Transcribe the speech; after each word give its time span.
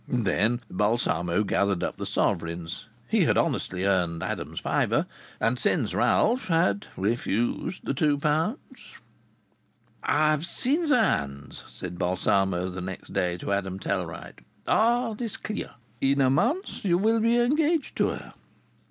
Then 0.07 0.61
Balsamo 0.67 1.43
gathered 1.43 1.83
up 1.83 1.97
the 1.97 2.07
sovereigns. 2.07 2.85
He 3.07 3.25
had 3.25 3.37
honestly 3.37 3.85
earned 3.85 4.23
Adam's 4.23 4.59
fiver, 4.59 5.05
and 5.39 5.59
since 5.59 5.93
Ralph 5.93 6.47
had 6.47 6.87
refused 6.97 7.81
the 7.85 7.93
two 7.93 8.17
pounds 8.17 8.57
"I 10.01 10.31
have 10.31 10.43
seen 10.43 10.85
their 10.85 11.03
hands," 11.03 11.61
said 11.67 11.99
Balsamo 11.99 12.69
the 12.69 12.81
next 12.81 13.13
day 13.13 13.37
to 13.37 13.53
Adam 13.53 13.77
Tellwright. 13.77 14.39
"All 14.67 15.15
is 15.21 15.37
clear. 15.37 15.73
In 16.01 16.19
a 16.19 16.31
month 16.31 16.83
you 16.83 16.97
will 16.97 17.19
be 17.19 17.39
engaged 17.39 17.95
to 17.97 18.07
her." 18.07 18.33